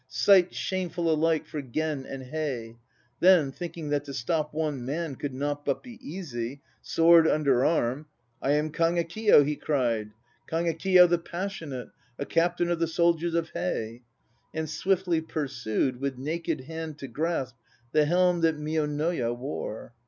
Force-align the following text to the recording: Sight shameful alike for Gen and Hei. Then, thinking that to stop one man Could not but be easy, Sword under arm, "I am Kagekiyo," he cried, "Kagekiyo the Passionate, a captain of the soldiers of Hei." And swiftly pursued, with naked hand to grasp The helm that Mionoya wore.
Sight 0.07 0.51
shameful 0.55 1.13
alike 1.13 1.45
for 1.45 1.61
Gen 1.61 2.07
and 2.07 2.23
Hei. 2.33 2.75
Then, 3.19 3.51
thinking 3.51 3.89
that 3.89 4.03
to 4.05 4.15
stop 4.15 4.51
one 4.51 4.83
man 4.83 5.15
Could 5.15 5.35
not 5.35 5.63
but 5.63 5.83
be 5.83 5.99
easy, 6.01 6.63
Sword 6.81 7.27
under 7.27 7.63
arm, 7.63 8.07
"I 8.41 8.53
am 8.53 8.71
Kagekiyo," 8.71 9.45
he 9.45 9.55
cried, 9.55 10.09
"Kagekiyo 10.49 11.07
the 11.07 11.19
Passionate, 11.19 11.89
a 12.17 12.25
captain 12.25 12.71
of 12.71 12.79
the 12.79 12.87
soldiers 12.87 13.35
of 13.35 13.51
Hei." 13.51 14.01
And 14.55 14.67
swiftly 14.67 15.21
pursued, 15.21 16.01
with 16.01 16.17
naked 16.17 16.61
hand 16.61 16.97
to 16.97 17.07
grasp 17.07 17.55
The 17.91 18.05
helm 18.05 18.41
that 18.41 18.57
Mionoya 18.57 19.31
wore. 19.37 19.93